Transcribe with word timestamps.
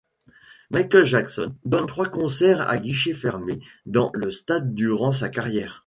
Michael 0.71 1.05
Jackson 1.05 1.53
donne 1.63 1.85
trois 1.85 2.07
concerts 2.09 2.67
à 2.67 2.79
guichets 2.79 3.13
fermés 3.13 3.59
dans 3.85 4.09
le 4.15 4.31
stade 4.31 4.73
durant 4.73 5.11
sa 5.11 5.29
carrière. 5.29 5.79